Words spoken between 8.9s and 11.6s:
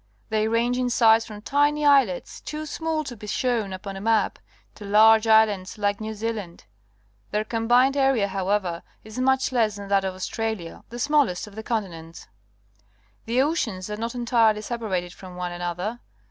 is much less than that of Australia, the smallest of